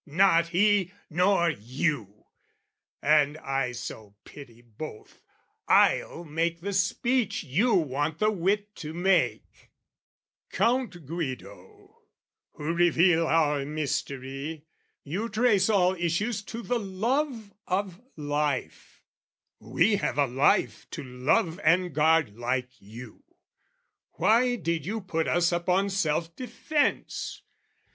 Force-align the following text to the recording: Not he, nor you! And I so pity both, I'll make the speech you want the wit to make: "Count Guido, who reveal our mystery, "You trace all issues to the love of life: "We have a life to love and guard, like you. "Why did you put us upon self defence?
Not 0.07 0.47
he, 0.47 0.91
nor 1.11 1.51
you! 1.51 2.25
And 3.03 3.37
I 3.37 3.71
so 3.71 4.15
pity 4.25 4.61
both, 4.63 5.21
I'll 5.67 6.23
make 6.23 6.61
the 6.61 6.73
speech 6.73 7.43
you 7.43 7.75
want 7.75 8.17
the 8.17 8.31
wit 8.31 8.73
to 8.77 8.95
make: 8.95 9.69
"Count 10.49 11.05
Guido, 11.05 11.99
who 12.53 12.73
reveal 12.73 13.27
our 13.27 13.63
mystery, 13.63 14.65
"You 15.03 15.29
trace 15.29 15.69
all 15.69 15.93
issues 15.93 16.41
to 16.45 16.63
the 16.63 16.79
love 16.79 17.53
of 17.67 18.01
life: 18.17 19.03
"We 19.59 19.97
have 19.97 20.17
a 20.17 20.25
life 20.25 20.87
to 20.97 21.03
love 21.03 21.59
and 21.63 21.93
guard, 21.93 22.39
like 22.39 22.71
you. 22.79 23.23
"Why 24.13 24.55
did 24.55 24.83
you 24.83 25.01
put 25.01 25.27
us 25.27 25.51
upon 25.51 25.91
self 25.91 26.35
defence? 26.35 27.43